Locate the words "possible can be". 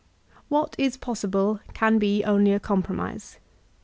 0.97-2.23